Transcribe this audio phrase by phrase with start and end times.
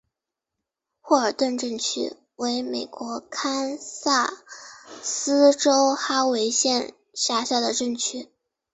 [1.03, 4.31] 沃尔顿镇区为美国堪萨
[5.03, 8.31] 斯州哈维县辖下的镇区。